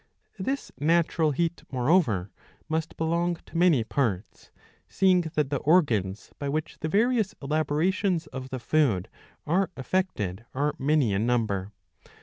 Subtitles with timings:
[0.39, 2.31] This natural heat moreover
[2.67, 4.49] must belong to many parts,*
[4.87, 9.09] seeing that the organs by which the various elaborations of the food
[9.45, 11.71] are effected are many in number.